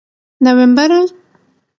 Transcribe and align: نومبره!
نومبره! 0.43 0.99